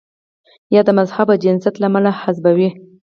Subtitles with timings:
[0.75, 2.69] یا یې د مذهب او جنسیت له امله حذفوي.